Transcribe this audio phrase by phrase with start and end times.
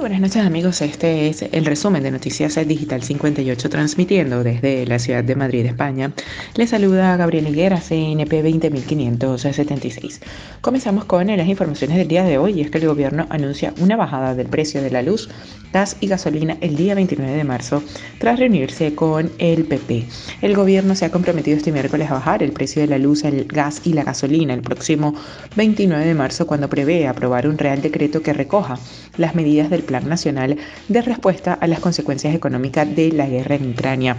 [0.00, 5.22] Buenas noches amigos, este es el resumen de Noticias Digital 58 transmitiendo desde la ciudad
[5.22, 6.10] de Madrid, España.
[6.54, 10.22] Les saluda Gabriel Higuera, CNP 20576.
[10.62, 13.96] Comenzamos con las informaciones del día de hoy y es que el gobierno anuncia una
[13.96, 15.28] bajada del precio de la luz,
[15.70, 17.82] gas y gasolina el día 29 de marzo
[18.18, 20.06] tras reunirse con el PP.
[20.40, 23.44] El gobierno se ha comprometido este miércoles a bajar el precio de la luz, el
[23.44, 25.14] gas y la gasolina el próximo
[25.56, 28.78] 29 de marzo cuando prevé aprobar un real decreto que recoja
[29.18, 33.70] las medidas del Plan Nacional de Respuesta a las Consecuencias Económicas de la Guerra en
[33.70, 34.16] Ucrania.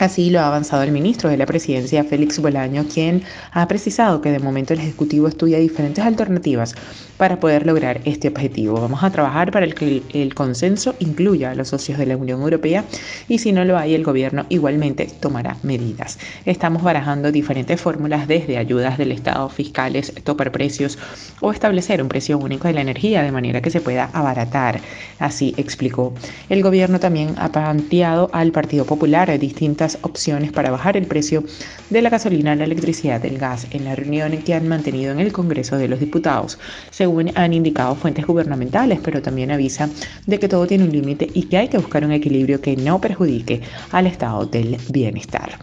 [0.00, 3.22] Así lo ha avanzado el ministro de la Presidencia, Félix Bolaño, quien
[3.52, 6.74] ha precisado que de momento el Ejecutivo estudia diferentes alternativas
[7.18, 8.80] para poder lograr este objetivo.
[8.80, 12.82] Vamos a trabajar para que el consenso incluya a los socios de la Unión Europea
[13.28, 16.18] y si no lo hay, el gobierno igualmente tomará medidas.
[16.46, 20.96] Estamos barajando diferentes fórmulas desde ayudas del Estado, fiscales, topar precios
[21.42, 24.80] o establecer un precio único de la energía de manera que se pueda abaratar.
[25.18, 26.14] Así explicó.
[26.48, 31.44] El gobierno también ha planteado al Partido Popular distintas opciones para bajar el precio
[31.90, 35.32] de la gasolina, la electricidad, el gas en la reunión que han mantenido en el
[35.32, 36.58] Congreso de los Diputados,
[36.90, 39.88] según han indicado fuentes gubernamentales, pero también avisa
[40.26, 43.00] de que todo tiene un límite y que hay que buscar un equilibrio que no
[43.00, 43.60] perjudique
[43.90, 45.58] al estado del bienestar.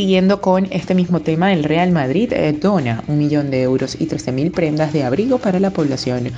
[0.00, 4.06] Siguiendo con este mismo tema, el Real Madrid eh, dona un millón de euros y
[4.06, 6.30] 13.000 prendas de abrigo para la población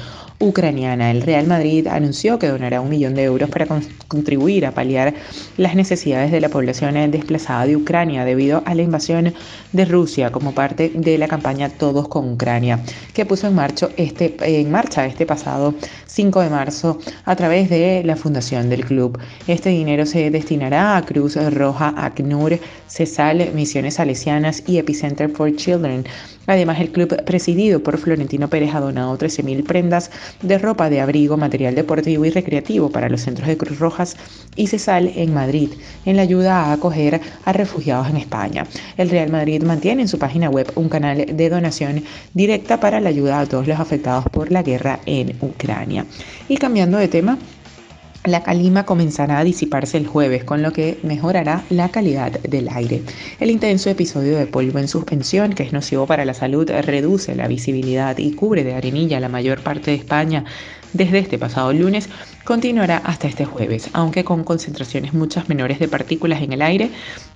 [0.42, 1.10] ucraniana.
[1.10, 3.66] El Real Madrid anunció que donará un millón de euros para
[4.08, 5.14] contribuir a paliar
[5.56, 9.32] las necesidades de la población desplazada de Ucrania debido a la invasión
[9.72, 12.80] de Rusia como parte de la campaña Todos con Ucrania,
[13.14, 15.74] que puso en marcha este, en marcha este pasado
[16.06, 19.18] 5 de marzo a través de la fundación del club.
[19.46, 22.58] Este dinero se destinará a Cruz Roja, ACNUR,
[22.88, 26.04] CESAL, Misiones Salesianas y Epicenter for Children.
[26.47, 30.10] Además, el club presidido por Florentino Pérez ha donado 13.000 prendas
[30.42, 34.16] de ropa de abrigo, material deportivo y recreativo para los centros de Cruz Rojas
[34.56, 35.70] y CESAL en Madrid,
[36.04, 38.66] en la ayuda a acoger a refugiados en España.
[38.97, 42.02] El Real Madrid mantiene en su página web un canal de donación
[42.34, 46.06] directa para la ayuda a todos los afectados por la guerra en Ucrania.
[46.48, 47.38] Y cambiando de tema,
[48.25, 53.03] la calima comenzará a disiparse el jueves, con lo que mejorará la calidad del aire.
[53.41, 57.49] El intenso episodio de polvo en suspensión, que es nocivo para la salud, reduce la
[57.49, 60.44] visibilidad y cubre de arenilla la mayor parte de España
[60.93, 62.11] desde este pasado lunes
[62.44, 66.91] continuará hasta este jueves, aunque con concentraciones muchas menores de partículas en el aire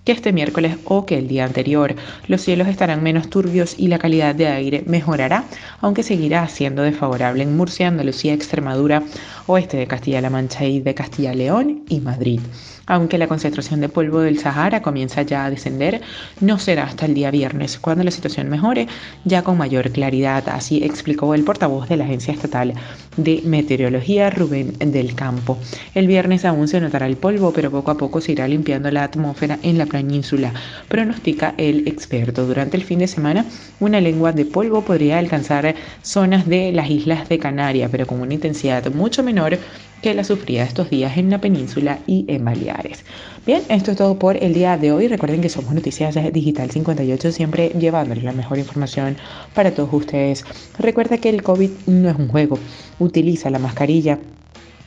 [0.05, 1.95] que este miércoles o que el día anterior.
[2.29, 5.45] Los cielos estarán menos turbios y la calidad de aire mejorará,
[5.81, 9.03] aunque seguirá siendo desfavorable en Murcia, Andalucía, Extremadura,
[9.47, 12.41] oeste de Castilla-La Mancha y de Castilla-León y Madrid.
[12.89, 16.03] Aunque la concentración de polvo del Sahara comienza ya a descender,
[16.41, 18.87] no será hasta el día viernes, cuando la situación mejore
[19.25, 22.75] ya con mayor claridad, así explicó el portavoz de la Agencia Estatal
[23.17, 25.59] de Meteorología, Rubén del Campo.
[25.95, 29.03] El viernes aún se notará el polvo, pero poco a poco se irá limpiando la
[29.03, 30.53] atmósfera en la península,
[30.89, 32.47] pronostica el experto.
[32.47, 33.45] Durante el fin de semana,
[33.81, 38.35] una lengua de polvo podría alcanzar zonas de las islas de Canarias, pero con una
[38.35, 39.59] intensidad mucho menor
[40.07, 43.05] que la sufrida estos días en la península y en Baleares.
[43.45, 45.09] Bien, esto es todo por el día de hoy.
[45.09, 49.17] Recuerden que somos Noticias Digital 58, siempre llevándoles la mejor información
[49.53, 50.45] para todos ustedes.
[50.79, 52.57] Recuerda que el COVID no es un juego.
[53.01, 54.21] Utiliza la mascarilla,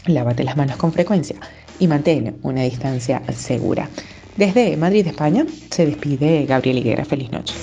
[0.05, 1.35] lávate las manos con frecuencia
[1.79, 3.89] y mantén una distancia segura.
[4.37, 7.03] Desde Madrid, España, se despide Gabriel Higuera.
[7.03, 7.55] Feliz noche.